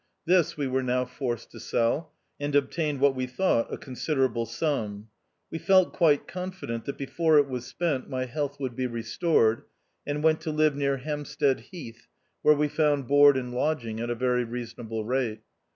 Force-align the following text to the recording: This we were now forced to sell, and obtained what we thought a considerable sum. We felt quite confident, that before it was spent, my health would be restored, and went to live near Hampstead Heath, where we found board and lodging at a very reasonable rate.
This 0.25 0.57
we 0.57 0.65
were 0.65 0.81
now 0.81 1.05
forced 1.05 1.51
to 1.51 1.59
sell, 1.59 2.11
and 2.39 2.55
obtained 2.55 2.99
what 3.01 3.13
we 3.13 3.27
thought 3.27 3.71
a 3.71 3.77
considerable 3.77 4.47
sum. 4.47 5.09
We 5.51 5.59
felt 5.59 5.93
quite 5.93 6.27
confident, 6.27 6.85
that 6.85 6.97
before 6.97 7.37
it 7.37 7.47
was 7.47 7.65
spent, 7.67 8.09
my 8.09 8.25
health 8.25 8.59
would 8.59 8.75
be 8.75 8.87
restored, 8.87 9.61
and 10.07 10.23
went 10.23 10.41
to 10.41 10.51
live 10.51 10.75
near 10.75 10.97
Hampstead 10.97 11.59
Heath, 11.59 12.07
where 12.41 12.55
we 12.55 12.67
found 12.67 13.07
board 13.07 13.37
and 13.37 13.53
lodging 13.53 13.99
at 13.99 14.09
a 14.09 14.15
very 14.15 14.43
reasonable 14.43 15.05
rate. 15.05 15.41